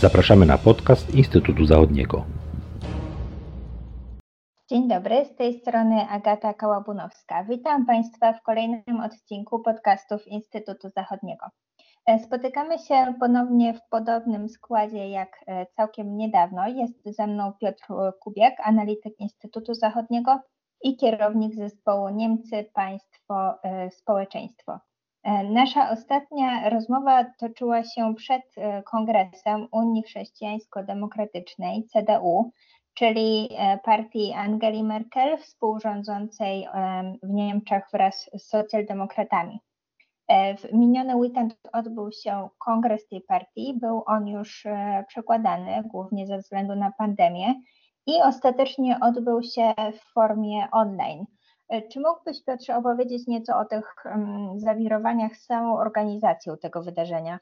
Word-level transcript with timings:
Zapraszamy 0.00 0.46
na 0.46 0.58
podcast 0.58 1.14
Instytutu 1.14 1.66
Zachodniego. 1.66 2.24
Dzień 4.70 4.88
dobry, 4.88 5.24
z 5.24 5.36
tej 5.36 5.60
strony 5.60 6.08
Agata 6.08 6.54
Kałabunowska. 6.54 7.44
Witam 7.44 7.86
Państwa 7.86 8.32
w 8.32 8.42
kolejnym 8.42 9.00
odcinku 9.04 9.62
podcastów 9.62 10.26
Instytutu 10.26 10.88
Zachodniego. 10.96 11.46
E, 12.06 12.18
spotykamy 12.18 12.78
się 12.78 13.14
ponownie 13.20 13.74
w 13.74 13.80
podobnym 13.90 14.48
składzie 14.48 15.08
jak 15.08 15.44
e, 15.46 15.66
całkiem 15.66 16.16
niedawno. 16.16 16.68
Jest 16.68 17.16
ze 17.16 17.26
mną 17.26 17.52
Piotr 17.60 17.86
Kubiak, 18.20 18.54
analityk 18.64 19.20
Instytutu 19.20 19.74
Zachodniego 19.74 20.38
i 20.82 20.96
kierownik 20.96 21.54
zespołu 21.54 22.08
Niemcy, 22.08 22.70
Państwo, 22.74 23.62
e, 23.62 23.90
Społeczeństwo. 23.90 24.78
Nasza 25.50 25.90
ostatnia 25.90 26.68
rozmowa 26.68 27.24
toczyła 27.38 27.84
się 27.84 28.14
przed 28.14 28.42
Kongresem 28.84 29.68
Unii 29.72 30.02
Chrześcijańsko-Demokratycznej, 30.02 31.84
CDU, 31.92 32.52
czyli 32.94 33.48
partii 33.84 34.32
Angeli 34.32 34.84
Merkel, 34.84 35.38
współrządzącej 35.38 36.68
w 37.22 37.30
Niemczech 37.30 37.84
wraz 37.92 38.30
z 38.38 38.48
socjaldemokratami. 38.48 39.60
E, 40.30 40.56
w 40.56 40.72
miniony 40.72 41.16
weekend 41.16 41.56
odbył 41.72 42.12
się 42.12 42.48
kongres 42.58 43.08
tej 43.08 43.20
partii. 43.20 43.74
Był 43.80 44.02
on 44.06 44.28
już 44.28 44.66
e, 44.66 45.04
przekładany 45.08 45.82
głównie 45.84 46.26
ze 46.26 46.38
względu 46.38 46.76
na 46.76 46.92
pandemię 46.98 47.54
i 48.06 48.22
ostatecznie 48.22 48.98
odbył 49.00 49.42
się 49.42 49.74
w 49.92 50.12
formie 50.12 50.68
online. 50.72 51.26
E, 51.70 51.88
czy 51.88 52.00
mógłbyś, 52.00 52.44
Piotrze, 52.44 52.76
opowiedzieć 52.76 53.26
nieco 53.26 53.58
o 53.58 53.64
tych 53.64 53.94
zawirowaniach 54.56 55.36
z 55.36 55.46
samą 55.46 55.78
organizacją 55.78 56.56
tego 56.56 56.82
wydarzenia? 56.82 57.38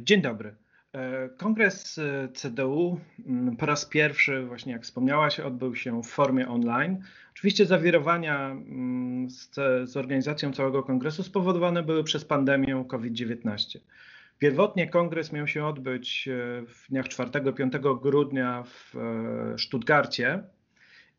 Dzień 0.00 0.22
dobry. 0.22 0.56
E, 0.92 1.28
kongres 1.28 1.98
e, 1.98 2.28
CDU 2.28 3.00
mm, 3.26 3.56
po 3.56 3.66
raz 3.66 3.86
pierwszy, 3.86 4.46
właśnie 4.46 4.72
jak 4.72 4.82
wspomniałaś, 4.82 5.40
odbył 5.40 5.74
się 5.76 6.02
w 6.02 6.06
formie 6.06 6.48
online. 6.48 7.02
Oczywiście 7.32 7.66
zawirowania 7.66 8.50
mm, 8.50 9.30
z, 9.30 9.50
z 9.90 9.96
organizacją 9.96 10.52
całego 10.52 10.82
kongresu 10.82 11.22
spowodowane 11.22 11.82
były 11.82 12.04
przez 12.04 12.24
pandemię 12.24 12.84
COVID-19. 12.88 13.78
Pierwotnie 14.38 14.88
kongres 14.88 15.32
miał 15.32 15.46
się 15.46 15.64
odbyć 15.64 16.28
e, 16.28 16.66
w 16.66 16.86
dniach 16.88 17.06
4-5 17.06 18.00
grudnia 18.00 18.62
w 18.66 18.94
Stuttgarcie 19.58 20.42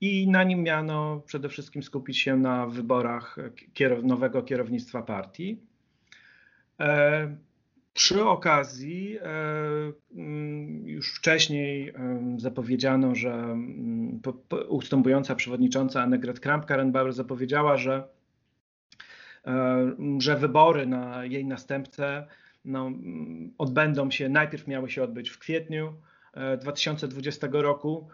i 0.02 0.28
na 0.28 0.44
nim 0.44 0.64
miano 0.64 1.22
przede 1.26 1.50
wszystkim 1.50 1.84
skupić 1.84 2.20
się 2.20 2.38
na 2.38 2.68
wyborach 2.68 3.38
nowego 4.04 4.44
kierownictwa 4.44 5.02
partii. 5.02 5.62
Przy 7.94 8.26
okazji 8.26 9.18
e, 9.18 9.24
mm, 10.16 10.88
już 10.88 11.16
wcześniej 11.16 11.94
zapowiedziano, 12.38 13.16
że 13.16 13.34
mm, 13.34 14.22
ustępująca 14.70 15.36
przewodnicząca 15.36 16.02
Annegret 16.02 16.40
Kramp-Karrenbauer 16.40 17.14
zapowiedziała, 17.14 17.78
że, 17.78 18.08
e, 19.48 19.96
że 20.18 20.36
wybory 20.36 20.86
na 20.86 21.26
jej 21.26 21.46
następcę 21.46 22.28
no, 22.66 22.88
mm, 22.88 23.54
odbędą 23.58 24.12
się, 24.12 24.30
najpierw 24.30 24.68
miały 24.68 24.90
się 24.90 25.04
odbyć 25.04 25.30
w 25.30 25.40
kwietniu 25.40 25.94
2020 26.62 27.48
e, 27.48 27.62
roku. 27.62 28.08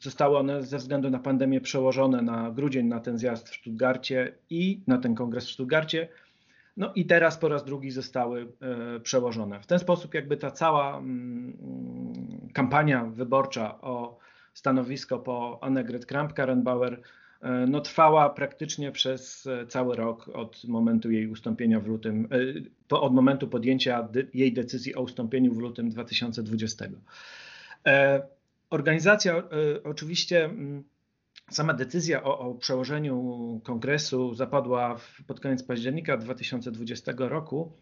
Zostały 0.00 0.38
one 0.38 0.62
ze 0.62 0.78
względu 0.78 1.10
na 1.10 1.18
pandemię 1.18 1.60
przełożone 1.60 2.22
na 2.22 2.50
grudzień 2.50 2.86
na 2.86 3.00
ten 3.00 3.18
zjazd 3.18 3.48
w 3.48 3.54
Stuttgarcie 3.54 4.32
i 4.50 4.80
na 4.86 4.98
ten 4.98 5.14
kongres 5.14 5.46
w 5.48 5.52
Stuttgarcie. 5.52 6.08
No 6.76 6.92
i 6.94 7.06
teraz 7.06 7.38
po 7.38 7.48
raz 7.48 7.64
drugi 7.64 7.90
zostały 7.90 8.52
e, 8.96 9.00
przełożone. 9.00 9.60
W 9.60 9.66
ten 9.66 9.78
sposób 9.78 10.14
jakby 10.14 10.36
ta 10.36 10.50
cała 10.50 10.98
mm, 10.98 12.48
kampania 12.54 13.04
wyborcza 13.04 13.80
o 13.80 14.18
stanowisko 14.54 15.18
po 15.18 15.58
Annegret 15.62 16.06
Kramp-Karrenbauer 16.06 16.96
e, 17.40 17.66
no, 17.66 17.80
trwała 17.80 18.30
praktycznie 18.30 18.92
przez 18.92 19.46
e, 19.46 19.66
cały 19.66 19.96
rok 19.96 20.28
od 20.28 20.64
momentu 20.64 21.10
jej 21.10 21.28
ustąpienia 21.28 21.80
w 21.80 21.86
lutym, 21.86 22.28
od 22.90 23.14
momentu 23.14 23.48
podjęcia 23.48 24.08
jej 24.34 24.52
decyzji 24.52 24.94
o 24.94 25.02
ustąpieniu 25.02 25.54
w 25.54 25.58
lutym 25.58 25.90
2020. 25.90 26.84
Organizacja 28.70 29.42
oczywiście 29.84 30.44
mm, 30.44 30.84
Sama 31.50 31.74
decyzja 31.74 32.22
o, 32.22 32.38
o, 32.38 32.54
przełożeniu 32.54 33.60
kongresu 33.64 34.34
zapadła 34.34 34.96
w, 34.96 35.22
pod 35.26 35.40
koniec 35.40 35.62
października 35.62 36.16
2020 36.16 37.12
roku 37.18 37.72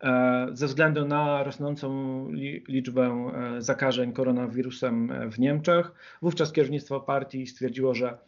e, 0.00 0.46
ze 0.52 0.66
względu 0.66 1.04
na 1.04 1.42
rosnącą 1.42 2.28
liczbę 2.68 3.32
e, 3.56 3.62
zakażeń 3.62 4.12
koronawirusem 4.12 5.12
w 5.30 5.38
Niemczech. 5.38 5.92
Wówczas 6.22 6.52
kierownictwo 6.52 7.00
partii 7.00 7.46
stwierdziło, 7.46 7.94
że 7.94 8.18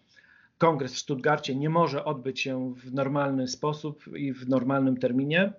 kongres 0.58 0.94
w 0.94 0.98
Stuttgarcie 0.98 1.54
nie 1.54 1.70
może 1.70 2.04
odbyć 2.04 2.40
się 2.40 2.74
w 2.74 2.94
normalny 2.94 3.48
sposób 3.48 4.04
i 4.16 4.32
w 4.32 4.48
normalnym 4.48 4.96
terminie. 4.96 5.52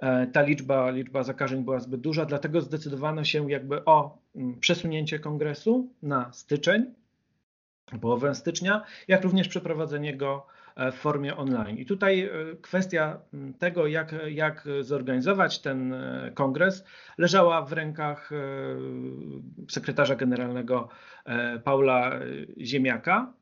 E, 0.00 0.26
ta 0.26 0.42
liczba, 0.42 0.90
liczba 0.90 1.22
zakażeń 1.22 1.64
była 1.64 1.80
zbyt 1.80 2.00
duża, 2.00 2.24
dlatego 2.24 2.60
zdecydowano 2.60 3.24
się 3.24 3.50
jakby 3.50 3.84
o 3.84 4.18
mm, 4.36 4.60
przesunięcie 4.60 5.18
kongresu 5.18 5.92
na 6.02 6.32
styczeń 6.32 6.94
połowę 8.00 8.34
stycznia, 8.34 8.84
jak 9.08 9.24
również 9.24 9.48
przeprowadzenie 9.48 10.16
go 10.16 10.46
e, 10.76 10.92
w 10.92 10.94
formie 10.94 11.36
online. 11.36 11.78
I 11.78 11.86
tutaj 11.86 12.20
e, 12.20 12.30
kwestia 12.62 13.20
tego, 13.58 13.86
jak, 13.86 14.14
jak 14.28 14.68
zorganizować 14.80 15.58
ten 15.58 15.94
kongres, 16.34 16.84
leżała 17.18 17.62
w 17.62 17.72
rękach 17.72 18.30
sekretarza 19.70 20.16
generalnego 20.16 20.88
Paula 21.64 22.20
Ziemiaka, 22.60 23.32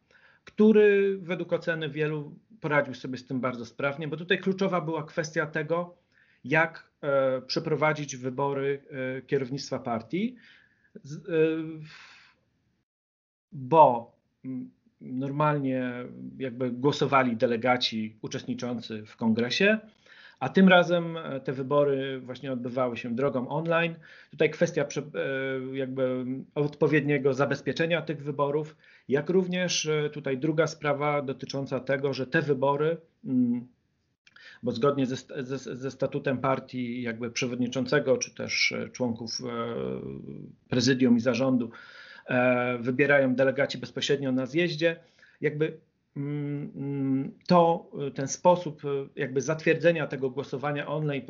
który 0.44 1.18
według 1.18 1.52
oceny 1.52 1.90
wielu 1.90 2.32
poradził 2.60 2.94
sobie 2.94 3.18
z 3.18 3.26
tym 3.26 3.40
bardzo 3.40 3.66
sprawnie, 3.66 4.08
bo 4.08 4.16
tutaj 4.16 4.38
kluczowa 4.38 4.80
była 4.80 5.02
kwestia 5.04 5.46
tego, 5.46 5.96
jak 6.44 6.90
przeprowadzić 7.46 8.16
wybory 8.16 8.82
kierownictwa 9.26 9.78
partii, 9.78 10.36
bo 13.52 14.12
normalnie 15.00 15.92
jakby 16.38 16.70
głosowali 16.70 17.36
delegaci 17.36 18.16
uczestniczący 18.22 19.06
w 19.06 19.16
kongresie, 19.16 19.78
a 20.40 20.48
tym 20.48 20.68
razem 20.68 21.16
e, 21.16 21.40
te 21.40 21.52
wybory 21.52 22.20
właśnie 22.20 22.52
odbywały 22.52 22.96
się 22.96 23.14
drogą 23.14 23.48
online. 23.48 23.94
Tutaj 24.30 24.50
kwestia 24.50 24.82
e, 24.84 25.76
jakby 25.76 26.24
odpowiedniego 26.54 27.34
zabezpieczenia 27.34 28.02
tych 28.02 28.22
wyborów, 28.22 28.76
jak 29.08 29.30
również 29.30 29.86
e, 29.86 30.10
tutaj 30.10 30.38
druga 30.38 30.66
sprawa 30.66 31.22
dotycząca 31.22 31.80
tego, 31.80 32.12
że 32.12 32.26
te 32.26 32.42
wybory, 32.42 32.96
bo 34.62 34.72
zgodnie 34.72 35.06
ze, 35.06 35.16
ze, 35.42 35.58
ze 35.76 35.90
statutem 35.90 36.38
partii 36.38 37.02
jakby 37.02 37.30
przewodniczącego, 37.30 38.18
czy 38.18 38.34
też 38.34 38.74
członków 38.92 39.38
prezydium 40.68 41.16
i 41.16 41.20
zarządu, 41.20 41.70
E, 42.28 42.78
wybierają 42.78 43.34
delegaci 43.34 43.78
bezpośrednio 43.78 44.32
na 44.32 44.46
zjeździe, 44.46 44.96
jakby 45.40 45.78
mm, 46.16 47.32
to 47.46 47.90
ten 48.14 48.28
sposób 48.28 48.82
jakby 49.16 49.40
zatwierdzenia 49.40 50.06
tego 50.06 50.30
głosowania 50.30 50.86
online 50.86 51.22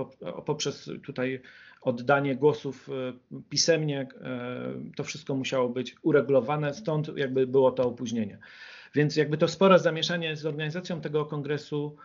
poprzez 0.46 0.90
tutaj 1.04 1.40
oddanie 1.80 2.36
głosów 2.36 2.88
e, 2.88 3.38
pisemnie, 3.50 4.00
e, 4.00 4.74
to 4.96 5.04
wszystko 5.04 5.34
musiało 5.34 5.68
być 5.68 5.96
uregulowane, 6.02 6.74
stąd 6.74 7.16
jakby 7.16 7.46
było 7.46 7.70
to 7.70 7.88
opóźnienie. 7.88 8.38
Więc 8.94 9.16
jakby 9.16 9.38
to 9.38 9.48
spore 9.48 9.78
zamieszanie 9.78 10.36
z 10.36 10.46
organizacją 10.46 11.00
tego 11.00 11.24
kongresu 11.26 11.96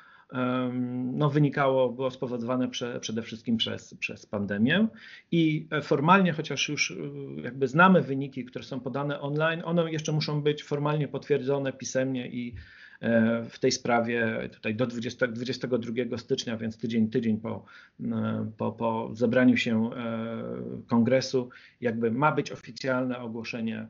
no, 1.13 1.29
wynikało, 1.29 1.89
było 1.89 2.11
spowodowane 2.11 2.67
prze, 2.67 3.00
przede 3.00 3.22
wszystkim 3.22 3.57
przez, 3.57 3.94
przez 3.94 4.25
pandemię. 4.25 4.87
I 5.31 5.67
formalnie, 5.81 6.34
chociaż 6.34 6.70
już 6.70 6.91
y, 6.91 6.96
jakby 7.43 7.67
znamy 7.67 8.02
wyniki, 8.02 8.46
które 8.46 8.66
są 8.66 8.79
podane 8.79 9.22
online, 9.22 9.61
one 9.66 9.91
jeszcze 9.91 10.11
muszą 10.11 10.41
być 10.41 10.64
formalnie 10.64 11.08
potwierdzone 11.08 11.73
pisemnie 11.73 12.28
i 12.28 12.55
e, 13.02 13.43
w 13.49 13.59
tej 13.59 13.72
sprawie 13.72 14.49
tutaj 14.53 14.75
do 14.75 14.87
20, 14.87 15.28
22 15.28 16.17
stycznia, 16.17 16.58
więc 16.58 16.78
tydzień, 16.78 17.09
tydzień 17.09 17.37
po, 17.37 17.66
e, 18.02 18.52
po, 18.58 18.72
po 18.72 19.09
zebraniu 19.14 19.58
się 19.58 19.90
e, 19.93 20.81
kongresu, 20.87 21.49
jakby 21.81 22.11
ma 22.11 22.31
być 22.31 22.52
oficjalne 22.52 23.19
ogłoszenie 23.19 23.87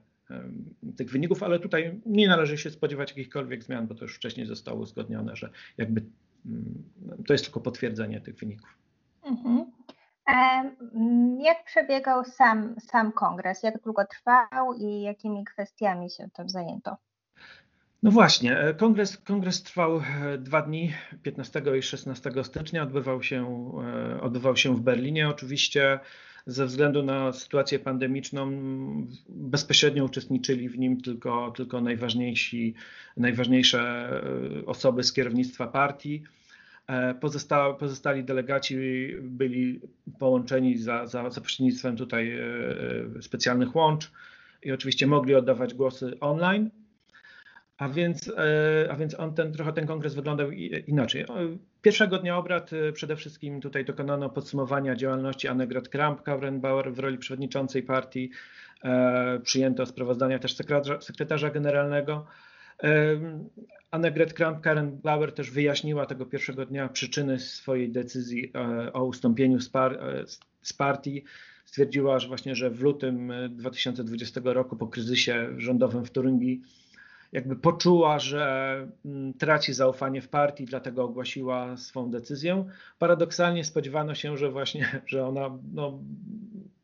tych 0.98 1.12
wyników, 1.12 1.44
ale 1.44 1.60
tutaj 1.60 2.02
nie 2.06 2.28
należy 2.28 2.58
się 2.58 2.70
spodziewać 2.70 3.10
jakichkolwiek 3.10 3.64
zmian, 3.64 3.88
bo 3.88 3.96
to 3.96 4.06
już 4.06 4.16
wcześniej 4.16 4.46
zostało 4.46 4.80
uzgodnione, 4.80 5.36
że 5.36 5.50
jakby 5.78 6.02
to 7.28 7.34
jest 7.34 7.46
tylko 7.46 7.60
potwierdzenie 7.60 8.22
tych 8.22 8.36
wyników. 8.36 8.78
Mhm. 9.26 9.66
Jak 11.40 11.66
przebiegał 11.66 12.24
sam, 12.24 12.76
sam 12.80 13.12
kongres? 13.12 13.64
Jak 13.64 13.82
długo 13.84 14.06
trwał 14.06 14.74
i 14.74 15.02
jakimi 15.02 15.46
kwestiami 15.46 16.10
się 16.10 16.30
tym 16.34 16.50
zajęto? 16.50 16.98
No 18.04 18.12
właśnie, 18.12 18.60
e, 18.60 18.74
kongres, 18.74 19.18
kongres 19.18 19.64
trwał 19.64 19.98
e, 19.98 20.38
dwa 20.38 20.62
dni, 20.62 20.94
15 21.24 21.62
i 21.78 21.82
16 21.82 22.44
stycznia, 22.44 22.84
odbywał 22.84 23.24
się, 23.24 23.72
e, 24.18 24.22
odbywał 24.22 24.58
się 24.58 24.76
w 24.76 24.82
Berlinie. 24.82 25.30
Oczywiście 25.30 26.00
ze 26.46 26.66
względu 26.66 27.04
na 27.04 27.34
sytuację 27.34 27.80
pandemiczną 27.80 28.52
bezpośrednio 29.30 30.06
uczestniczyli 30.06 30.70
w 30.70 30.80
nim 30.80 31.02
tylko, 31.02 31.54
tylko 31.56 31.82
najważniejsi, 31.82 32.74
najważniejsze 33.18 34.10
osoby 34.66 35.04
z 35.04 35.14
kierownictwa 35.14 35.68
partii. 35.68 36.24
Pozostali, 37.22 37.74
pozostali 37.80 38.24
delegaci 38.24 38.78
byli 39.22 39.80
połączeni 40.20 40.78
za, 40.78 41.08
za, 41.08 41.30
za 41.30 41.42
pośrednictwem 41.42 41.98
tutaj 41.98 42.38
specjalnych 43.22 43.76
łącz 43.76 44.12
i 44.64 44.72
oczywiście 44.72 45.08
mogli 45.08 45.36
oddawać 45.36 45.74
głosy 45.74 46.20
online. 46.20 46.70
A 47.78 47.90
więc, 47.90 48.32
e, 48.38 48.88
a 48.92 48.96
więc 48.96 49.20
on 49.20 49.34
ten, 49.34 49.54
trochę 49.54 49.74
ten 49.74 49.88
kongres 49.88 50.16
wyglądał 50.16 50.52
inaczej. 50.88 51.26
Pierwszego 51.84 52.18
dnia 52.18 52.38
obrad 52.38 52.74
e, 52.74 52.92
przede 52.92 53.16
wszystkim 53.16 53.62
tutaj 53.62 53.86
dokonano 53.86 54.30
podsumowania 54.30 54.96
działalności 54.96 55.48
Annegret 55.48 55.90
Kramp-Karrenbauer 55.90 56.94
w 56.94 57.00
roli 57.00 57.18
przewodniczącej 57.18 57.84
partii. 57.84 58.32
E, 58.84 59.40
przyjęto 59.44 59.86
sprawozdania 59.86 60.40
też 60.40 60.56
sekretarza, 60.56 61.02
sekretarza 61.02 61.50
generalnego. 61.50 62.26
Annegret 63.92 64.34
Kramp-Karrenbauer 64.34 65.32
też 65.32 65.52
wyjaśniła 65.52 66.06
tego 66.06 66.26
pierwszego 66.26 66.66
dnia 66.66 66.90
przyczyny 66.90 67.40
swojej 67.40 67.92
decyzji 67.92 68.54
o 68.94 69.04
ustąpieniu 69.04 69.60
z, 69.60 69.70
par, 69.70 70.00
z 70.62 70.74
partii. 70.74 71.24
Stwierdziła, 71.66 72.20
że 72.20 72.28
właśnie, 72.28 72.56
że 72.56 72.70
w 72.70 72.82
lutym 72.82 73.34
2020 73.50 74.42
roku 74.44 74.76
po 74.76 74.88
kryzysie 74.88 75.50
rządowym 75.58 76.06
w 76.06 76.12
Turyngii 76.12 76.62
jakby 77.34 77.56
poczuła, 77.56 78.20
że 78.20 78.88
mm, 79.06 79.34
traci 79.34 79.74
zaufanie 79.74 80.22
w 80.22 80.30
partii, 80.30 80.66
dlatego 80.66 81.04
ogłosiła 81.04 81.78
swą 81.78 82.12
decyzję. 82.12 82.66
Paradoksalnie 83.00 83.66
spodziewano 83.66 84.16
się, 84.16 84.38
że 84.38 84.52
właśnie, 84.52 85.02
że 85.06 85.28
ona 85.28 85.60
no, 85.74 86.00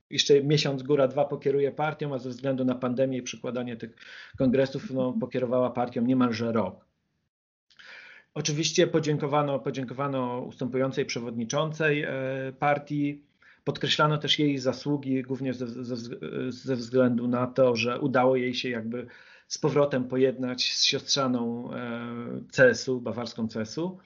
jeszcze 0.09 0.43
miesiąc, 0.43 0.83
góra 0.83 1.07
dwa 1.07 1.25
pokieruje 1.25 1.71
partią, 1.71 2.13
a 2.13 2.19
ze 2.19 2.29
względu 2.29 2.65
na 2.65 2.75
pandemię 2.75 3.17
i 3.17 3.23
przykładanie 3.23 3.77
tych 3.77 3.95
kongresów 4.37 4.91
no, 4.91 5.13
pokierowała 5.19 5.69
partią 5.69 6.01
niemalże 6.01 6.51
rok. 6.51 6.85
Oczywiście 8.33 8.87
podziękowano, 8.87 9.59
podziękowano 9.59 10.41
ustępującej 10.41 11.05
przewodniczącej 11.05 12.03
e, 12.03 12.11
partii. 12.59 13.23
Podkreślano 13.63 14.17
też 14.17 14.39
jej 14.39 14.57
zasługi, 14.57 15.23
głównie 15.23 15.53
ze, 15.53 15.67
ze, 15.67 15.95
ze 16.51 16.75
względu 16.75 17.27
na 17.27 17.47
to, 17.47 17.75
że 17.75 17.99
udało 17.99 18.35
jej 18.35 18.53
się 18.53 18.69
jakby 18.69 19.07
z 19.49 19.57
powrotem 19.57 20.03
pojednać 20.03 20.73
z 20.73 20.83
siostrzaną 20.83 21.69
e, 21.73 22.73
CSU, 22.73 23.01
bawarską 23.01 23.47
CSU. 23.47 23.97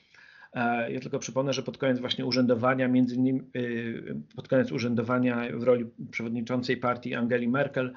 E, 0.53 0.91
ja 0.91 0.99
tylko 0.99 1.19
przypomnę, 1.19 1.53
że 1.53 1.63
pod 1.63 1.77
koniec 1.77 1.99
właśnie 1.99 2.25
urzędowania, 2.25 2.87
między 2.87 3.15
innymi 3.15 3.39
e, 3.39 3.43
pod 4.35 4.47
koniec 4.47 4.71
urzędowania 4.71 5.47
w 5.53 5.63
roli 5.63 5.85
przewodniczącej 6.11 6.77
partii 6.77 7.15
Angeli 7.15 7.47
Merkel 7.47 7.93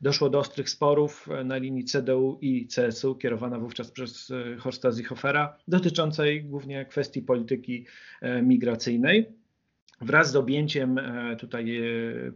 doszło 0.00 0.30
do 0.30 0.38
ostrych 0.38 0.70
sporów 0.70 1.28
na 1.44 1.56
linii 1.56 1.84
CDU 1.84 2.38
i 2.40 2.68
CSU, 2.68 3.14
kierowana 3.14 3.58
wówczas 3.58 3.90
przez 3.90 4.32
Horsta 4.58 4.92
Seehofera, 4.92 5.56
dotyczącej 5.68 6.44
głównie 6.44 6.84
kwestii 6.84 7.22
polityki 7.22 7.86
migracyjnej. 8.42 9.26
Wraz 10.00 10.30
z 10.30 10.36
objęciem 10.36 11.00
tutaj 11.38 11.80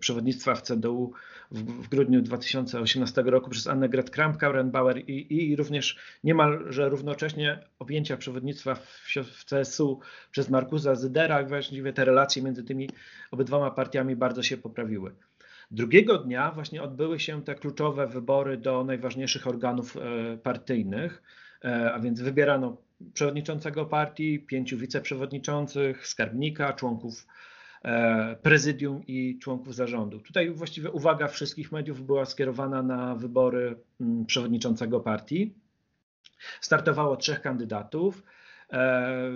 przewodnictwa 0.01 0.55
w 0.55 0.63
CDU 0.63 1.13
w, 1.51 1.83
w 1.83 1.89
grudniu 1.89 2.23
2018 2.23 3.23
roku 3.23 3.51
przez 3.51 3.67
Annegret 3.67 4.11
Kramp-Karrenbauer 4.11 4.99
i, 5.07 5.51
i 5.51 5.57
również 5.57 5.99
niemalże 6.25 6.89
równocześnie 6.89 7.59
objęcia 7.79 8.17
przewodnictwa 8.17 8.75
w, 8.75 8.81
w 9.25 9.45
CSU 9.45 10.01
przez 10.31 10.51
Markusa 10.51 10.95
Zydera, 10.95 11.45
właściwie 11.45 11.93
te 11.93 12.05
relacje 12.05 12.43
między 12.43 12.65
tymi 12.65 12.91
obydwoma 13.31 13.71
partiami 13.71 14.17
bardzo 14.17 14.43
się 14.43 14.57
poprawiły. 14.57 15.15
Drugiego 15.71 16.19
dnia 16.19 16.51
właśnie 16.51 16.83
odbyły 16.83 17.21
się 17.21 17.45
te 17.45 17.55
kluczowe 17.55 18.07
wybory 18.07 18.57
do 18.57 18.85
najważniejszych 18.85 19.47
organów 19.47 19.97
e, 19.97 20.01
partyjnych, 20.37 21.23
e, 21.65 21.93
a 21.93 22.01
więc 22.01 22.21
wybierano 22.21 22.77
przewodniczącego 23.15 23.87
partii, 23.87 24.41
pięciu 24.41 24.79
wiceprzewodniczących, 24.79 26.07
skarbnika, 26.07 26.73
członków 26.73 27.27
E, 27.27 27.52
prezydium 28.43 29.07
i 29.07 29.39
członków 29.39 29.75
zarządu. 29.75 30.21
Tutaj 30.21 30.51
właściwie 30.51 30.91
uwaga 30.91 31.29
wszystkich 31.29 31.73
mediów 31.73 32.07
była 32.07 32.25
skierowana 32.25 32.83
na 32.83 33.15
wybory 33.15 33.77
mm, 34.01 34.27
przewodniczącego 34.27 35.01
partii. 35.01 35.55
Startowało 36.61 37.17
trzech 37.17 37.41
kandydatów. 37.41 38.23
E, 38.73 39.31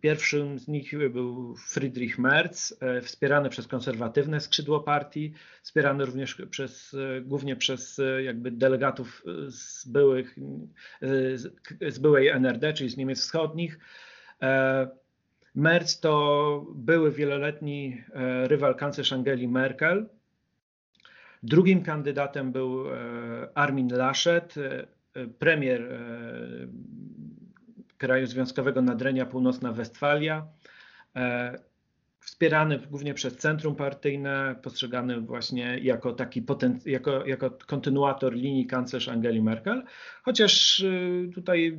pierwszym 0.00 0.58
z 0.58 0.68
nich 0.68 1.10
był 1.10 1.56
Friedrich 1.56 2.18
Merz, 2.18 2.74
e, 2.80 3.00
wspierany 3.00 3.48
przez 3.48 3.66
konserwatywne 3.66 4.40
skrzydło 4.40 4.80
partii, 4.80 5.32
wspierany 5.62 6.04
również 6.04 6.42
przez, 6.50 6.96
głównie 7.22 7.56
przez 7.56 8.00
jakby 8.24 8.50
delegatów 8.50 9.22
z, 9.48 9.88
byłych, 9.88 10.36
z 11.88 11.98
byłej 11.98 12.28
NRD, 12.28 12.72
czyli 12.72 12.90
z 12.90 12.96
Niemiec 12.96 13.20
Wschodnich. 13.20 13.78
Merz 15.58 16.00
to 16.00 16.66
były 16.74 17.12
wieloletni 17.12 18.02
e, 18.14 18.48
rywal 18.48 18.74
kanclerz 18.74 19.12
Angeli 19.12 19.48
Merkel. 19.48 20.08
Drugim 21.42 21.82
kandydatem 21.82 22.52
był 22.52 22.90
e, 22.90 22.96
Armin 23.54 23.88
Laschet, 23.92 24.54
e, 24.56 24.86
premier 25.38 25.88
kraju 27.98 28.26
związkowego 28.26 28.82
Nadrenia 28.82 29.26
Północna 29.26 29.72
Westfalia, 29.72 30.46
wspierany 32.20 32.78
głównie 32.78 33.14
przez 33.14 33.36
centrum 33.36 33.76
partyjne, 33.76 34.56
postrzegany 34.62 35.20
właśnie 35.20 35.78
jako 35.78 36.12
taki 36.12 36.44
jako, 36.86 37.26
jako 37.26 37.50
kontynuator 37.50 38.34
linii 38.34 38.66
kanclerz 38.66 39.08
Angeli 39.08 39.42
Merkel, 39.42 39.84
chociaż 40.22 40.84
tutaj 41.34 41.78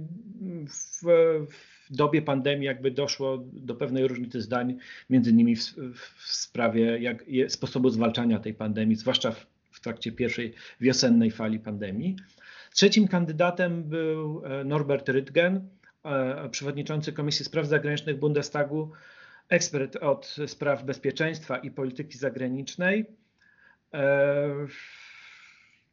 w, 0.68 1.04
w 1.52 1.79
w 1.90 1.96
dobie 1.96 2.22
pandemii 2.22 2.66
jakby 2.66 2.92
doszło 2.92 3.38
do 3.54 3.76
pewnej 3.76 4.08
różnicy 4.08 4.42
zdań, 4.42 4.78
między 5.10 5.32
innymi 5.32 5.56
w, 5.56 5.62
w 5.96 6.34
sprawie 6.34 7.00
jak, 7.00 7.26
sposobu 7.48 7.90
zwalczania 7.90 8.40
tej 8.40 8.54
pandemii, 8.54 8.96
zwłaszcza 8.96 9.32
w, 9.32 9.48
w 9.72 9.80
trakcie 9.80 10.12
pierwszej 10.12 10.54
wiosennej 10.82 11.32
fali 11.32 11.60
pandemii. 11.60 12.16
Trzecim 12.74 13.08
kandydatem 13.08 13.84
był 13.84 14.46
e, 14.46 14.64
Norbert 14.64 15.08
Rüttgen, 15.08 15.60
e, 16.06 16.50
przewodniczący 16.50 17.14
Komisji 17.14 17.46
Spraw 17.46 17.68
Zagranicznych 17.68 18.20
Bundestagu, 18.20 18.92
ekspert 19.50 19.96
od 19.96 20.36
spraw 20.48 20.84
bezpieczeństwa 20.84 21.58
i 21.58 21.72
polityki 21.72 22.18
zagranicznej. 22.18 23.06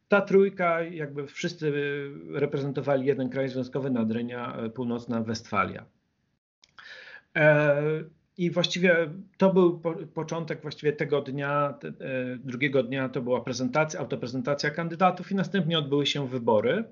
E, 0.07 0.09
ta 0.09 0.21
trójka, 0.21 0.81
jakby 0.81 1.27
wszyscy 1.27 1.73
reprezentowali 2.29 3.05
jeden 3.05 3.29
kraj 3.29 3.49
związkowy 3.49 3.91
Nadrenia 3.91 4.57
Północna 4.73 5.21
Westfalia. 5.21 5.85
E, 7.35 7.81
I 8.37 8.51
właściwie 8.51 9.09
to 9.37 9.53
był 9.53 9.81
początek 10.13 10.61
właściwie 10.61 10.93
tego 10.93 11.21
dnia, 11.21 11.79
e, 11.83 12.37
drugiego 12.37 12.83
dnia 12.83 13.09
to 13.09 13.21
była 13.21 13.41
prezentacja, 13.41 13.99
autoprezentacja 13.99 14.69
kandydatów 14.69 15.31
i 15.31 15.35
następnie 15.35 15.79
odbyły 15.79 16.05
się 16.05 16.27
wybory. 16.27 16.83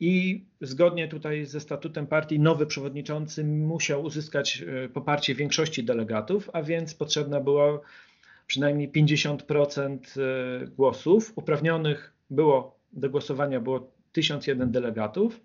I 0.00 0.44
zgodnie 0.60 1.08
tutaj 1.08 1.44
ze 1.44 1.60
statutem 1.60 2.06
partii 2.06 2.40
nowy 2.40 2.66
przewodniczący 2.66 3.44
musiał 3.44 4.02
uzyskać 4.02 4.62
e, 4.84 4.88
poparcie 4.88 5.34
większości 5.34 5.84
delegatów, 5.84 6.50
a 6.52 6.62
więc 6.62 6.94
potrzebna 6.94 7.40
była 7.40 7.80
przynajmniej 8.46 8.92
50% 8.92 9.98
głosów. 10.76 11.32
Uprawnionych 11.36 12.15
było 12.30 12.78
do 12.92 13.10
głosowania 13.10 13.60
było 13.60 13.92
1001 14.12 14.72
delegatów. 14.72 15.40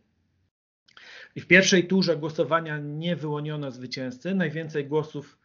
I 1.36 1.42
w 1.42 1.48
pierwszej 1.48 1.88
turze 1.88 2.18
głosowania 2.18 2.78
nie 2.78 3.16
wyłoniono 3.16 3.72
zwycięzcy. 3.72 4.36
Najwięcej 4.36 4.86
głosów 4.86 5.40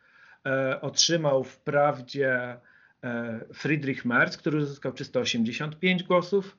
e, 0.47 0.81
otrzymał 0.81 1.45
wprawdzie 1.45 2.57
e, 3.05 3.41
Friedrich 3.55 4.05
Merz, 4.05 4.37
który 4.37 4.59
uzyskał 4.59 4.93
385 4.93 6.03
głosów. 6.03 6.57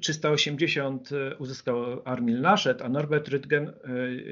380 0.00 1.10
e, 1.12 1.36
uzyskał 1.36 2.02
Armin 2.04 2.40
Laschet, 2.40 2.82
a 2.82 2.88
Norbert 2.88 3.28
Rüttgen 3.28 3.72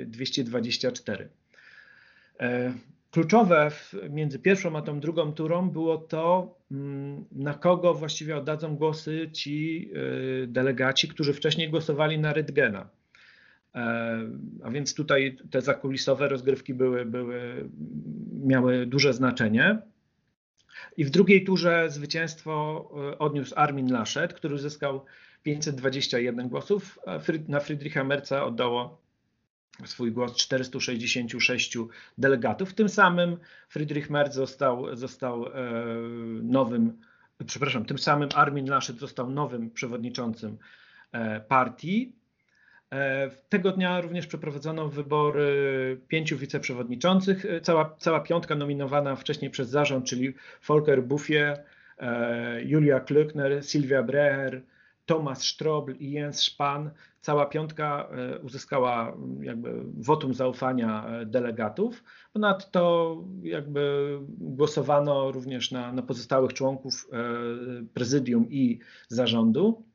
224. 0.07 1.28
Kluczowe 3.11 3.71
między 4.11 4.38
pierwszą 4.38 4.77
a 4.77 4.83
tą 4.83 5.00
drugą 5.00 5.33
turą 5.33 5.71
było 5.71 5.99
to, 5.99 6.55
mm, 6.71 7.25
na 7.33 7.55
kogo 7.55 7.95
właściwie 7.95 8.37
oddadzą 8.37 8.77
głosy 8.77 9.31
ci 9.33 9.91
y, 10.43 10.47
delegaci, 10.47 11.09
którzy 11.09 11.35
wcześniej 11.35 11.71
głosowali 11.71 12.19
na 12.19 12.33
Rydgena. 12.33 12.88
E, 13.75 14.19
a 14.62 14.71
więc 14.71 14.95
tutaj 14.95 15.37
te 15.50 15.61
zakulisowe 15.61 16.29
rozgrywki 16.29 16.75
były, 16.75 17.05
były, 17.05 17.69
miały 18.45 18.87
duże 18.87 19.12
znaczenie. 19.12 19.79
I 20.97 21.05
w 21.05 21.11
drugiej 21.11 21.45
turze 21.45 21.91
zwycięstwo 21.91 22.85
y, 23.12 23.19
odniósł 23.19 23.55
Armin 23.57 23.93
Laschet, 23.93 24.35
który 24.35 24.55
uzyskał 24.55 25.05
521 25.43 26.49
głosów, 26.49 26.99
na 27.49 27.61
Friedricha 27.61 28.05
Merca 28.05 28.45
oddało 28.45 29.08
swój 29.85 30.12
głos 30.12 30.37
466 30.37 31.78
delegatów. 32.18 32.75
Tym 32.75 32.88
samym 32.88 33.37
Friedrich 33.68 34.11
Merz 34.11 34.32
został, 34.32 34.97
został 34.97 35.47
e, 35.47 35.50
nowym, 36.42 37.00
przepraszam, 37.47 37.85
tym 37.85 37.99
samym 37.99 38.28
Armin 38.35 38.70
Laschet 38.70 38.99
został 38.99 39.30
nowym 39.30 39.70
przewodniczącym 39.70 40.58
e, 41.12 41.40
partii. 41.40 42.12
E, 42.92 43.30
tego 43.49 43.73
dnia 43.73 44.00
również 44.00 44.26
przeprowadzono 44.26 44.88
wybory 44.88 46.00
pięciu 46.08 46.38
wiceprzewodniczących. 46.38 47.44
Cała, 47.62 47.97
cała 47.99 48.20
piątka 48.20 48.54
nominowana 48.54 49.16
wcześniej 49.16 49.50
przez 49.50 49.68
zarząd, 49.68 50.06
czyli 50.06 50.35
Volker 50.68 51.02
Buffie, 51.02 51.56
Julia 52.64 53.00
Klöckner, 53.00 53.62
Sylwia 53.62 54.02
Breher, 54.02 54.62
Thomas 55.09 55.43
Strobl 55.43 55.95
i 55.99 56.11
Jens 56.11 56.41
Spahn, 56.41 56.88
cała 57.21 57.47
piątka 57.47 58.09
e, 58.11 58.38
uzyskała 58.38 59.17
jakby 59.41 59.85
wotum 59.97 60.35
zaufania 60.35 61.07
e, 61.07 61.27
delegatów. 61.27 62.05
Ponadto 62.33 63.17
jakby 63.43 64.19
głosowano 64.38 65.33
również 65.33 65.71
na, 65.71 65.93
na 65.93 66.03
pozostałych 66.03 66.53
członków 66.53 67.09
e, 67.12 67.17
prezydium 67.95 68.50
i 68.50 68.79
zarządu. 69.09 69.88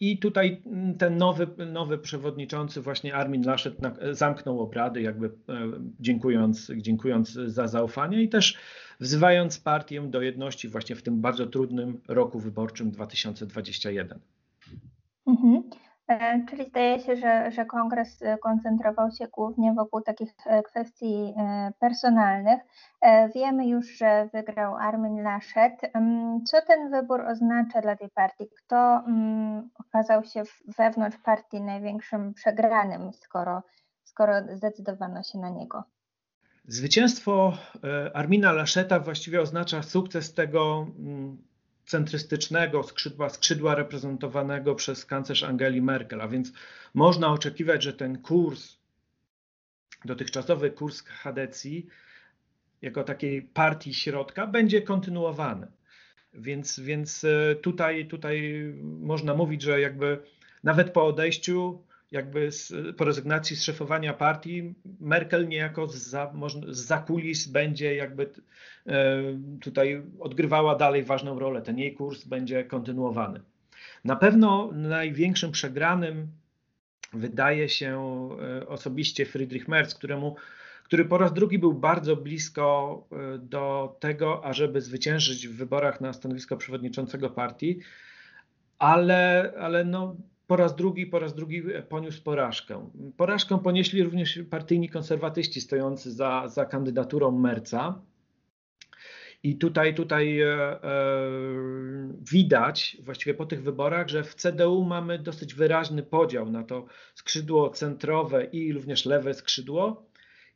I 0.00 0.18
tutaj 0.18 0.62
ten 0.98 1.16
nowy, 1.16 1.46
nowy 1.66 1.98
przewodniczący, 1.98 2.80
właśnie 2.80 3.14
Armin 3.14 3.42
Laschet, 3.42 3.74
zamknął 4.12 4.60
obrady, 4.60 5.02
jakby 5.02 5.30
dziękując, 6.00 6.72
dziękując 6.76 7.30
za 7.30 7.68
zaufanie 7.68 8.22
i 8.22 8.28
też 8.28 8.58
wzywając 9.00 9.60
partię 9.60 10.02
do 10.02 10.22
jedności 10.22 10.68
właśnie 10.68 10.96
w 10.96 11.02
tym 11.02 11.20
bardzo 11.20 11.46
trudnym 11.46 12.00
roku 12.08 12.38
wyborczym 12.38 12.90
2021. 12.90 14.20
Mhm. 15.26 15.62
E, 16.08 16.44
czyli 16.50 16.64
zdaje 16.68 17.00
się, 17.00 17.16
że, 17.16 17.50
że 17.50 17.64
kongres 17.64 18.22
e, 18.22 18.38
koncentrował 18.38 19.10
się 19.10 19.28
głównie 19.28 19.74
wokół 19.74 20.00
takich 20.00 20.34
e, 20.46 20.62
kwestii 20.62 21.34
personalnych. 21.78 22.60
Wiemy 23.34 23.68
już, 23.68 23.86
że 23.98 24.28
wygrał 24.32 24.76
Armin 24.76 25.22
Laschet. 25.22 25.72
Co 26.46 26.56
ten 26.66 26.90
wybór 26.90 27.20
oznacza 27.20 27.80
dla 27.80 27.96
tej 27.96 28.10
partii? 28.10 28.48
Kto 28.58 29.02
okazał 29.80 30.24
się 30.24 30.42
wewnątrz 30.78 31.18
partii 31.18 31.60
największym 31.60 32.34
przegranym, 32.34 33.12
skoro, 33.12 33.62
skoro 34.04 34.34
zdecydowano 34.56 35.22
się 35.22 35.38
na 35.38 35.50
niego? 35.50 35.84
Zwycięstwo 36.68 37.58
Armina 38.14 38.52
Lascheta 38.52 39.00
właściwie 39.00 39.40
oznacza 39.40 39.82
sukces 39.82 40.34
tego 40.34 40.86
centrystycznego 41.86 42.82
skrzydła, 42.82 43.30
skrzydła 43.30 43.74
reprezentowanego 43.74 44.74
przez 44.74 45.06
kanclerz 45.06 45.42
Angeli 45.42 45.82
Merkel, 45.82 46.20
a 46.20 46.28
więc 46.28 46.52
można 46.94 47.32
oczekiwać, 47.32 47.82
że 47.82 47.92
ten 47.92 48.22
kurs, 48.22 48.76
dotychczasowy 50.04 50.70
kurs 50.70 51.02
chadecji, 51.02 51.86
jako 52.82 53.04
takiej 53.04 53.42
partii 53.42 53.94
środka, 53.94 54.46
będzie 54.46 54.82
kontynuowany. 54.82 55.66
Więc, 56.34 56.80
więc 56.80 57.24
e, 57.24 57.56
tutaj, 57.56 58.06
tutaj 58.06 58.64
można 58.82 59.34
mówić, 59.34 59.62
że 59.62 59.80
jakby 59.80 60.22
nawet 60.64 60.90
po 60.90 61.06
odejściu 61.06 61.82
jakby 62.10 62.52
z, 62.52 62.72
po 62.96 63.04
rezygnacji 63.04 63.56
z 63.56 63.62
szefowania 63.62 64.14
partii, 64.14 64.74
Merkel 65.00 65.48
niejako 65.48 65.88
za, 65.88 66.32
z 66.68 66.78
zakulis 66.78 67.48
będzie 67.48 67.94
jakby 67.94 68.30
e, 68.86 69.22
tutaj 69.60 70.02
odgrywała 70.20 70.74
dalej 70.74 71.04
ważną 71.04 71.38
rolę. 71.38 71.62
Ten 71.62 71.78
jej 71.78 71.94
kurs 71.94 72.24
będzie 72.24 72.64
kontynuowany. 72.64 73.40
Na 74.04 74.16
pewno 74.16 74.70
największym 74.72 75.52
przegranym 75.52 76.28
wydaje 77.12 77.68
się 77.68 78.28
e, 78.60 78.68
osobiście 78.68 79.26
Friedrich 79.26 79.68
Merz, 79.68 79.94
któremu, 79.94 80.36
który 80.84 81.04
po 81.04 81.18
raz 81.18 81.32
drugi 81.32 81.58
był 81.58 81.74
bardzo 81.74 82.16
blisko 82.16 83.02
e, 83.12 83.38
do 83.38 83.96
tego, 84.00 84.44
ażeby 84.44 84.80
zwyciężyć 84.80 85.48
w 85.48 85.56
wyborach 85.56 86.00
na 86.00 86.12
stanowisko 86.12 86.56
przewodniczącego 86.56 87.30
partii, 87.30 87.80
ale, 88.78 89.52
ale 89.58 89.84
no, 89.84 90.16
po 90.46 90.56
raz 90.56 90.76
drugi, 90.76 91.06
po 91.06 91.18
raz 91.18 91.34
drugi 91.34 91.62
poniósł 91.88 92.22
porażkę. 92.22 92.90
Porażkę 93.16 93.58
ponieśli 93.62 94.02
również 94.02 94.40
partyjni 94.50 94.88
konserwatyści 94.88 95.60
stojący 95.60 96.12
za, 96.12 96.48
za 96.48 96.64
kandydaturą 96.64 97.30
Merca. 97.30 98.02
I 99.42 99.56
tutaj, 99.56 99.94
tutaj 99.94 100.40
e, 100.40 100.46
e, 100.46 100.80
widać 102.32 102.96
właściwie 103.00 103.34
po 103.34 103.46
tych 103.46 103.62
wyborach, 103.62 104.08
że 104.08 104.24
w 104.24 104.34
CDU 104.34 104.84
mamy 104.84 105.18
dosyć 105.18 105.54
wyraźny 105.54 106.02
podział 106.02 106.50
na 106.50 106.64
to 106.64 106.86
skrzydło 107.14 107.70
centrowe 107.70 108.44
i 108.44 108.72
również 108.72 109.06
lewe 109.06 109.34
skrzydło 109.34 110.05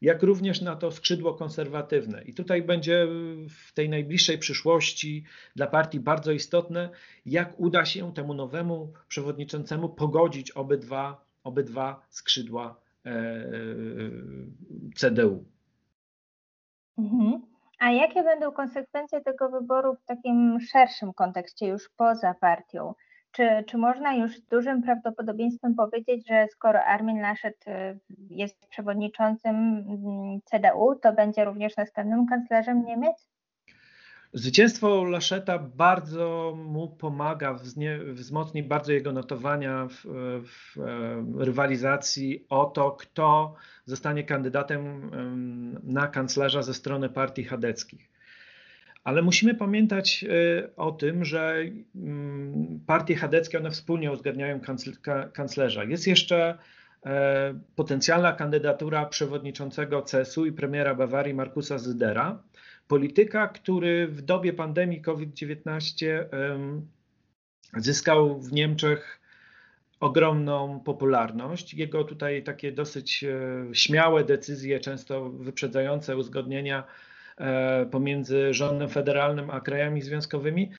jak 0.01 0.23
również 0.23 0.61
na 0.61 0.77
to 0.77 0.91
skrzydło 0.91 1.35
konserwatywne. 1.35 2.23
I 2.23 2.35
tutaj 2.35 2.63
będzie 2.63 3.07
w 3.49 3.73
tej 3.73 3.89
najbliższej 3.89 4.39
przyszłości 4.39 5.25
dla 5.57 5.67
partii 5.67 6.01
bardzo 6.01 6.33
istotne, 6.33 6.91
jak 7.27 7.61
uda 7.61 7.85
się 7.85 8.15
temu 8.15 8.35
nowemu 8.35 8.93
przewodniczącemu 9.09 9.89
pogodzić 9.89 10.51
obydwa, 10.51 11.25
obydwa 11.45 12.07
skrzydła 12.11 12.81
e, 13.07 13.11
e, 13.11 13.51
CDU. 14.97 15.45
Mhm. 16.99 17.43
A 17.79 17.91
jakie 17.91 18.23
będą 18.23 18.53
konsekwencje 18.53 19.21
tego 19.21 19.49
wyboru 19.49 19.95
w 19.95 20.05
takim 20.05 20.61
szerszym 20.61 21.13
kontekście, 21.13 21.67
już 21.67 21.89
poza 21.89 22.35
partią? 22.35 22.95
Czy, 23.33 23.65
czy 23.67 23.79
można 23.79 24.15
już 24.15 24.37
z 24.37 24.47
dużym 24.47 24.83
prawdopodobieństwem 24.83 25.75
powiedzieć, 25.75 26.29
że 26.29 26.47
skoro 26.53 26.85
Armin 26.85 27.21
Laschet 27.21 27.65
y, 27.69 27.99
jest 28.31 28.67
przewodniczącym 28.67 29.57
mm, 29.57 30.41
CDU, 30.45 30.95
to 31.03 31.13
będzie 31.13 31.45
również 31.45 31.77
następnym 31.77 32.27
kanclerzem 32.27 32.85
Niemiec? 32.85 33.31
Zwycięstwo 34.33 35.05
Laszeta 35.05 35.59
bardzo 35.59 36.55
mu 36.57 36.89
pomaga, 36.89 37.55
wzmocni 38.13 38.63
bardzo 38.63 38.93
jego 38.93 39.13
notowania 39.13 39.89
w, 39.89 40.07
w, 40.45 40.77
rywalizacji 41.39 42.47
o 42.49 42.65
to, 42.65 42.91
kto 42.91 43.55
zostanie 43.85 44.25
kandydatem 44.25 45.11
na 45.83 46.09
kanclerza 46.09 46.63
ze 46.63 46.75
strony 46.75 47.09
partii 47.09 47.45
chadeckich. 47.45 48.11
Ale 49.05 49.23
musimy 49.23 49.55
pamiętać 49.55 50.25
y, 50.25 50.77
o 50.77 50.93
tym, 50.93 51.25
że 51.25 51.55
mm, 51.95 52.40
partie 52.87 53.17
chadeckie 53.17 53.59
one 53.59 53.71
wspólnie 53.71 54.13
uzgadniają 54.13 54.61
kanclerza. 55.33 55.85
Jest 55.85 56.07
jeszcze 56.07 56.59
e, 57.07 57.61
potencjalna 57.77 58.33
kandydatura 58.33 59.07
przewodniczącego 59.07 60.03
CSU 60.03 60.47
i 60.47 60.53
premiera 60.53 60.95
Bawarii 60.95 61.35
Markusa 61.35 61.79
Zydera, 61.79 62.43
polityka, 62.89 63.49
który 63.49 64.09
w 64.09 64.23
dobie 64.23 64.53
pandemii 64.53 65.03
COVID-19 65.03 66.07
zyskał 67.77 68.41
w 68.41 68.53
Niemczech 68.53 69.21
ogromną 70.01 70.81
popularność. 70.81 71.75
Jego 71.75 72.05
tutaj 72.05 72.43
takie 72.43 72.73
dosyć 72.73 73.25
e, 73.25 73.39
śmiałe 73.73 74.25
decyzje, 74.25 74.81
często 74.81 75.31
wyprzedzające 75.31 76.17
uzgodnienia 76.17 76.85
E, 77.41 77.87
pomiędzy 77.87 78.55
rządem 78.55 78.89
federalnym 78.89 79.51
a 79.51 79.61
krajami 79.61 80.03
związkowymi 80.03 80.71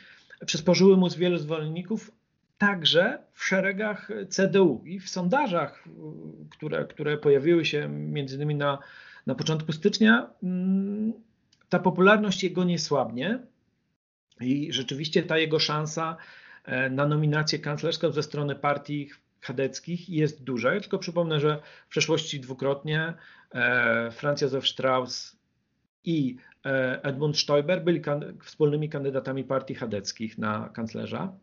przysporzyły 0.46 0.98
mu 0.98 1.10
wielu 1.10 1.38
zwolenników, 1.38 2.12
także 2.58 3.24
w 3.34 3.44
szeregach 3.44 4.10
CDU 4.30 4.82
i 4.86 5.00
w 5.00 5.10
sondażach, 5.10 5.84
które, 6.50 6.86
które 6.86 7.18
pojawiły 7.18 7.66
się 7.66 7.88
między 7.90 8.36
innymi 8.36 8.56
na, 8.56 8.78
na 9.28 9.36
początku 9.36 9.72
stycznia, 9.72 10.30
mm, 10.44 11.14
ta 11.70 11.80
popularność 11.80 12.44
jego 12.44 12.64
nie 12.64 12.80
słabnie 12.80 13.40
i 14.42 14.74
rzeczywiście 14.74 15.24
ta 15.24 15.38
jego 15.38 15.60
szansa 15.60 16.18
e, 16.66 16.90
na 16.90 17.06
nominację 17.06 17.60
kanclerską 17.60 18.12
ze 18.12 18.24
strony 18.24 18.56
partii 18.56 19.10
chadeckich 19.42 20.10
jest 20.10 20.44
duża. 20.44 20.74
Ja 20.74 20.80
tylko 20.80 21.00
przypomnę, 21.00 21.40
że 21.40 21.62
w 21.88 21.90
przeszłości 21.90 22.40
dwukrotnie 22.40 23.14
e, 23.52 24.12
Franz 24.12 24.42
Josef 24.42 24.68
Strauss 24.68 25.41
i 26.04 26.38
E, 26.66 27.04
Edmund 27.04 27.38
Stoiber 27.38 27.84
byli 27.84 28.02
kan 28.02 28.38
wspólnymi 28.44 28.90
kandydatami 28.90 29.44
partii 29.44 29.76
chadeckich 29.76 30.38
na 30.38 30.70
kanclerza. 30.70 31.34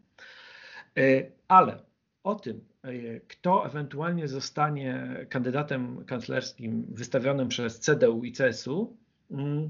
E, 0.98 1.30
ale 1.48 1.82
o 2.24 2.34
tym, 2.34 2.64
e, 2.82 3.20
kto 3.20 3.66
ewentualnie 3.66 4.28
zostanie 4.28 5.16
kandydatem 5.28 6.04
kanclerskim 6.04 6.86
wystawionym 6.88 7.48
przez 7.48 7.80
CDU 7.80 8.24
i 8.24 8.32
CSU, 8.32 8.96
mm, 9.30 9.68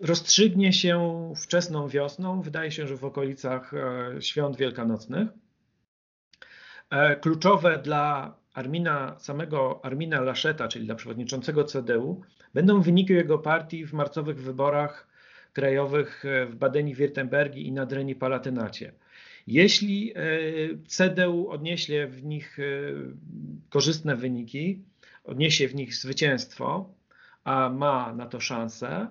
rozstrzygnie 0.00 0.72
się 0.72 1.32
wczesną 1.36 1.88
wiosną, 1.88 2.42
wydaje 2.42 2.70
się, 2.70 2.86
że 2.86 2.96
w 2.96 3.04
okolicach 3.04 3.72
świąt 4.20 4.56
wielkanocnych. 4.56 5.28
Kluczowe 7.20 7.78
dla 7.78 8.36
Armina, 8.52 9.18
samego 9.18 9.84
Armina 9.84 10.20
Laszeta, 10.20 10.68
czyli 10.68 10.86
dla 10.86 10.94
przewodniczącego 10.94 11.64
CDU, 11.64 12.22
będą 12.54 12.80
wyniki 12.80 13.12
jego 13.12 13.38
partii 13.38 13.86
w 13.86 13.92
marcowych 13.92 14.42
wyborach 14.42 15.08
krajowych 15.52 16.24
w 16.48 16.56
Badeni-Wirtembergi 16.56 17.66
i 17.66 17.72
na 17.72 17.86
Dreni 17.86 18.14
Palatynacie. 18.14 18.92
Jeśli 19.46 20.14
CDU 20.86 21.50
odniesie 21.50 22.06
w 22.06 22.24
nich 22.24 22.58
korzystne 23.70 24.16
wyniki, 24.16 24.82
odniesie 25.24 25.68
w 25.68 25.74
nich 25.74 25.94
zwycięstwo, 25.94 26.94
a 27.44 27.68
ma 27.68 28.12
na 28.12 28.26
to 28.26 28.40
szansę, 28.40 29.08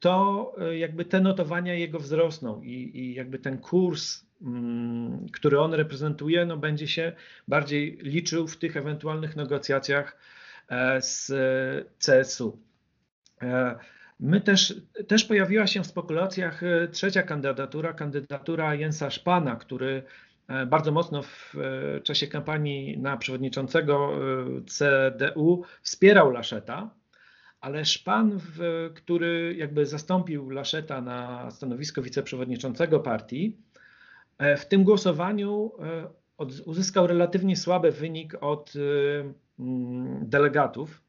to 0.00 0.54
jakby 0.78 1.04
te 1.04 1.20
notowania 1.20 1.74
jego 1.74 1.98
wzrosną 1.98 2.62
i, 2.62 2.98
i 2.98 3.14
jakby 3.14 3.38
ten 3.38 3.58
kurs 3.58 4.26
Mm, 4.42 5.26
który 5.32 5.60
on 5.60 5.74
reprezentuje, 5.74 6.46
no 6.46 6.56
będzie 6.56 6.88
się 6.88 7.12
bardziej 7.48 7.98
liczył 8.02 8.48
w 8.48 8.56
tych 8.56 8.76
ewentualnych 8.76 9.36
negocjacjach 9.36 10.12
e, 10.12 10.16
z 11.00 11.32
CSU. 11.98 12.58
E, 13.42 13.78
my 14.20 14.40
też, 14.40 14.74
też 15.08 15.24
pojawiła 15.24 15.66
się 15.66 15.82
w 15.82 15.86
spekulacjach 15.86 16.62
e, 16.62 16.88
trzecia 16.88 17.22
kandydatura, 17.22 17.92
kandydatura 17.92 18.74
Jensa 18.74 19.10
Szpana, 19.10 19.56
który 19.56 20.02
bardzo 20.66 20.92
mocno 20.92 21.22
w 21.22 21.54
czasie 22.04 22.26
kampanii 22.26 22.98
na 22.98 23.16
przewodniczącego 23.16 24.12
CDU 24.66 25.64
wspierał 25.82 26.30
Laszeta, 26.30 26.90
ale 27.60 27.84
Szpan, 27.84 28.40
który 28.94 29.54
jakby 29.58 29.86
zastąpił 29.86 30.50
Laszeta 30.50 31.00
na 31.00 31.50
stanowisko 31.50 32.02
wiceprzewodniczącego 32.02 33.00
partii, 33.00 33.56
E, 34.38 34.56
w 34.56 34.68
tym 34.68 34.84
głosowaniu 34.84 35.72
e, 35.80 36.08
uzyskał 36.64 37.06
relatywnie 37.06 37.56
słaby 37.56 37.92
wynik 37.92 38.34
od 38.40 38.72
e, 38.76 39.32
delegatów 40.20 41.02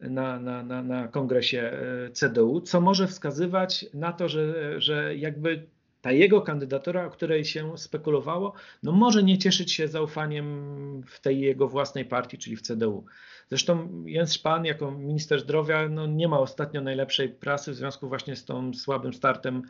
na, 0.00 0.40
na, 0.40 0.62
na, 0.62 0.82
na 0.82 1.08
kongresie 1.08 1.72
CDU, 2.12 2.60
co 2.60 2.80
może 2.80 3.06
wskazywać 3.06 3.86
na 3.94 4.12
to, 4.12 4.28
że, 4.28 4.80
że 4.80 5.16
jakby 5.16 5.66
ta 6.00 6.12
jego 6.12 6.42
kandydatura, 6.42 7.06
o 7.06 7.10
której 7.10 7.44
się 7.44 7.78
spekulowało, 7.78 8.52
no 8.82 8.92
może 8.92 9.22
nie 9.22 9.38
cieszyć 9.38 9.72
się 9.72 9.88
zaufaniem 9.88 11.02
w 11.06 11.20
tej 11.20 11.40
jego 11.40 11.68
własnej 11.68 12.04
partii, 12.04 12.38
czyli 12.38 12.56
w 12.56 12.62
CDU. 12.62 13.04
Zresztą 13.48 14.04
Jens 14.06 14.32
Spahn 14.32 14.64
jako 14.64 14.90
minister 14.90 15.40
zdrowia 15.40 15.88
no 15.88 16.06
nie 16.06 16.28
ma 16.28 16.38
ostatnio 16.38 16.80
najlepszej 16.80 17.28
prasy 17.28 17.72
w 17.72 17.74
związku 17.74 18.08
właśnie 18.08 18.36
z 18.36 18.44
tą 18.44 18.74
słabym 18.74 19.14
startem 19.14 19.62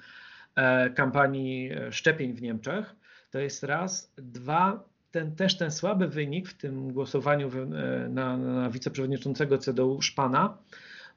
E, 0.58 0.90
kampanii 0.90 1.72
e, 1.72 1.92
szczepień 1.92 2.32
w 2.32 2.42
Niemczech. 2.42 2.96
To 3.30 3.38
jest 3.38 3.62
raz. 3.62 4.12
Dwa, 4.16 4.84
ten, 5.10 5.36
też 5.36 5.56
ten 5.56 5.70
słaby 5.70 6.08
wynik 6.08 6.48
w 6.48 6.54
tym 6.54 6.92
głosowaniu 6.92 7.48
e, 7.48 8.08
na, 8.08 8.36
na 8.36 8.70
wiceprzewodniczącego 8.70 9.58
CDU 9.58 10.02
Szpana 10.02 10.58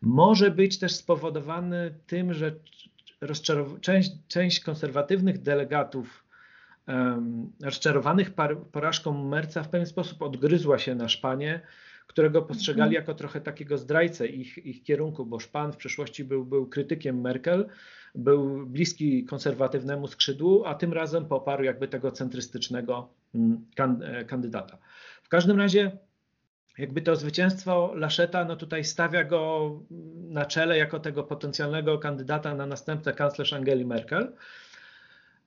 może 0.02 0.52
być 0.52 0.80
też 0.80 0.96
spowodowany 0.96 1.96
tym, 2.08 2.34
że 2.34 2.56
część, 3.82 4.12
część 4.28 4.60
konserwatywnych 4.60 5.42
delegatów 5.42 6.26
um, 6.88 7.52
rozczarowanych 7.64 8.34
par, 8.34 8.58
porażką 8.58 9.24
Merca 9.28 9.64
w 9.64 9.70
pewien 9.70 9.86
sposób 9.86 10.22
odgryzła 10.22 10.80
się 10.80 10.96
na 10.96 11.10
Szpanie, 11.10 11.62
którego 12.08 12.42
postrzegali 12.42 12.90
mhm. 12.90 13.02
jako 13.02 13.14
trochę 13.14 13.42
takiego 13.42 13.78
zdrajcę 13.78 14.28
ich, 14.28 14.58
ich 14.58 14.84
kierunku, 14.84 15.26
bo 15.26 15.40
Szpan 15.40 15.74
w 15.74 15.78
przeszłości 15.78 16.24
był, 16.24 16.46
był 16.46 16.68
krytykiem 16.68 17.22
Merkel, 17.22 17.68
był 18.16 18.66
bliski 18.66 19.26
konserwatywnemu 19.26 20.08
skrzydłu, 20.08 20.66
a 20.66 20.76
tym 20.76 20.94
razem 20.94 21.26
poparł 21.26 21.64
jakby 21.64 21.88
tego 21.88 22.12
centrystycznego 22.12 23.14
kandydata. 24.28 24.78
W 25.24 25.30
każdym 25.30 25.60
razie 25.60 25.92
jakby 26.78 27.02
to 27.02 27.16
zwycięstwo 27.16 27.94
Laszeta, 27.96 28.46
no 28.46 28.56
tutaj 28.56 28.84
stawia 28.84 29.24
go 29.24 29.72
na 30.30 30.46
czele 30.46 30.78
jako 30.78 31.00
tego 31.00 31.24
potencjalnego 31.24 32.00
kandydata 32.00 32.56
na 32.56 32.66
następcę 32.66 33.14
kanclerz 33.14 33.54
Angeli 33.54 33.86
Merkel. 33.86 34.36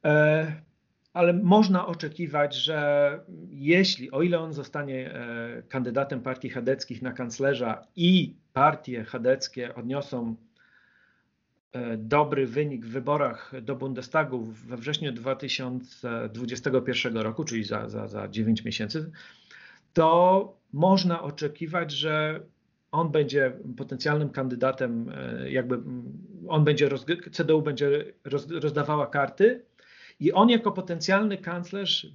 E, 0.05 0.53
ale 1.13 1.33
można 1.33 1.87
oczekiwać, 1.87 2.55
że 2.55 3.21
jeśli, 3.51 4.11
o 4.11 4.23
ile 4.23 4.39
on 4.39 4.53
zostanie 4.53 5.15
e, 5.15 5.63
kandydatem 5.69 6.21
partii 6.21 6.51
chadeckich 6.51 7.03
na 7.03 7.13
kanclerza 7.13 7.87
i 7.97 8.37
partie 8.53 9.05
chadeckie 9.05 9.75
odniosą 9.75 10.37
E, 10.37 10.54
dobry 11.97 12.47
wynik 12.47 12.87
w 12.87 12.91
wyborach 12.91 13.53
do 13.63 13.77
Bundestagu 13.77 14.45
we 14.45 14.77
wrześniu 14.77 15.13
2021 15.13 17.17
roku, 17.17 17.45
czyli 17.45 17.65
za, 17.65 17.89
za, 17.89 18.09
za 18.09 18.29
9 18.29 18.65
miesięcy, 18.65 19.11
to 19.93 20.57
można 20.73 21.23
oczekiwać, 21.23 21.93
że 21.93 22.41
on 22.93 23.11
będzie 23.11 23.53
potencjalnym 23.77 24.31
kandydatem, 24.31 25.13
e, 25.15 25.51
jakby 25.51 25.79
on 26.49 26.65
będzie, 26.65 26.89
CDU 27.33 27.63
będzie 27.63 28.05
rozdawała 28.51 29.07
karty 29.07 29.65
i 30.21 30.33
on 30.33 30.51
jako 30.51 30.73
potencjalny 30.73 31.39
kanclerz 31.39 32.07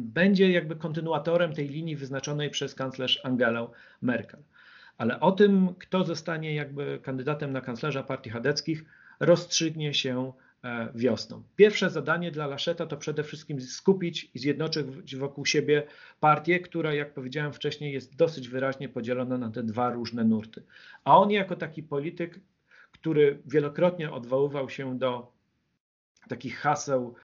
będzie 0.00 0.52
jakby 0.52 0.76
kontynuatorem 0.76 1.52
tej 1.52 1.68
linii 1.68 1.96
wyznaczonej 1.96 2.50
przez 2.50 2.74
kanclerz 2.74 3.20
Angelę 3.24 3.68
Merkel 4.02 4.40
ale 5.00 5.20
o 5.20 5.32
tym, 5.32 5.74
kto 5.78 6.04
zostanie 6.04 6.54
jakby 6.54 6.98
kandydatem 7.02 7.52
na 7.52 7.60
kanclerza 7.60 8.02
partii 8.02 8.30
chadeckich, 8.30 8.84
rozstrzygnie 9.20 9.94
się 9.94 10.32
e, 10.64 10.88
wiosną. 10.94 11.42
Pierwsze 11.56 11.90
zadanie 11.90 12.30
dla 12.30 12.46
Laszeta 12.46 12.86
to 12.86 12.96
przede 12.96 13.24
wszystkim 13.24 13.60
skupić 13.60 14.30
i 14.34 14.38
zjednoczyć 14.38 15.16
wokół 15.16 15.46
siebie 15.46 15.86
partię, 16.20 16.60
która, 16.60 16.94
jak 16.94 17.14
powiedziałem 17.14 17.52
wcześniej, 17.52 17.92
jest 17.92 18.16
dosyć 18.16 18.48
wyraźnie 18.48 18.88
podzielona 18.88 19.38
na 19.38 19.50
te 19.50 19.62
dwa 19.62 19.90
różne 19.90 20.24
nurty. 20.24 20.62
A 21.04 21.18
on, 21.18 21.30
jako 21.30 21.56
taki 21.56 21.82
polityk, 21.82 22.40
który 22.92 23.42
wielokrotnie 23.46 24.12
odwoływał 24.12 24.70
się 24.70 24.98
do 24.98 25.32
takich 26.28 26.58
haseł 26.58 27.14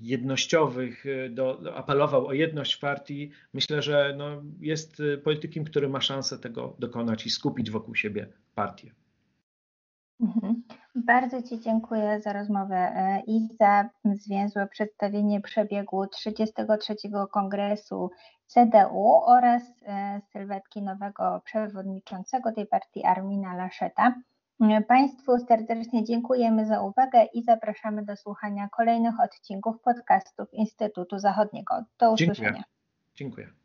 jednościowych, 0.00 1.06
e, 1.06 1.28
do, 1.28 1.76
apelował 1.76 2.26
o 2.26 2.32
jedność 2.32 2.74
w 2.74 2.80
partii, 2.80 3.30
myślę, 3.52 3.82
że 3.82 4.14
no, 4.16 4.42
jest 4.60 5.00
e, 5.00 5.18
politykiem, 5.18 5.64
który 5.64 5.88
ma 5.88 6.00
szansę 6.00 6.38
tego 6.38 6.76
dokonać 6.78 7.26
i 7.26 7.30
skupić 7.30 7.70
wokół 7.70 7.94
siebie 7.94 8.28
partię. 8.54 8.90
Mhm. 10.20 10.62
Bardzo 10.94 11.42
Ci 11.42 11.60
dziękuję 11.60 12.20
za 12.20 12.32
rozmowę 12.32 12.92
i 13.26 13.48
za 13.60 13.88
zwięzłe 14.04 14.66
przedstawienie 14.66 15.40
przebiegu 15.40 16.06
33. 16.06 16.94
Kongresu 17.32 18.10
CDU 18.46 19.20
oraz 19.26 19.62
sylwetki 20.32 20.82
nowego 20.82 21.42
przewodniczącego 21.44 22.52
tej 22.52 22.66
partii 22.66 23.04
Armina 23.04 23.54
Laszeta. 23.54 24.14
Państwu 24.88 25.38
serdecznie 25.38 26.04
dziękujemy 26.04 26.66
za 26.66 26.80
uwagę 26.80 27.24
i 27.34 27.42
zapraszamy 27.42 28.04
do 28.04 28.16
słuchania 28.16 28.68
kolejnych 28.68 29.20
odcinków 29.20 29.80
podcastów 29.80 30.48
Instytutu 30.52 31.18
Zachodniego. 31.18 31.74
Do 31.98 32.12
usłyszenia. 32.12 32.50
Dziękuję. 32.50 32.64
Dziękuję. 33.14 33.63